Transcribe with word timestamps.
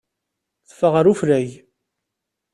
Teffeɣ 0.67 0.91
ɣer 0.93 1.05
ufrag. 1.11 1.49